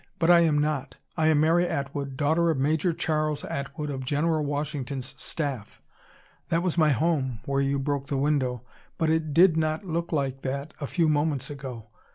[0.17, 0.95] But I am not.
[1.15, 5.79] I am Mary Atwood, daughter of Major Charles Atwood, of General Washington's staff.
[6.49, 8.63] That was my home, where you broke the window.
[8.97, 11.89] But it did not look like that a few moments ago.